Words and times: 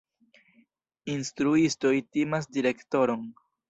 Instruistoj 1.17 1.95
timas 2.13 2.53
direktoron. 2.61 3.33